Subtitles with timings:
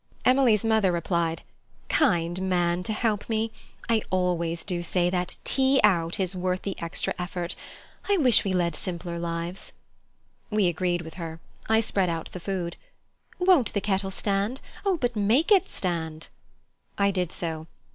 [0.25, 1.43] Emily's mother replied:
[1.87, 3.51] "Kind man, to help me.
[3.87, 7.55] I always do say that tea out is worth the extra effort.
[8.09, 9.73] I wish we led simpler lives."
[10.49, 11.39] We agreed with her.
[11.69, 12.77] I spread out the food.
[13.37, 14.59] "Won't the kettle stand?
[14.87, 16.29] Oh, but make it stand."
[16.97, 17.67] I did so.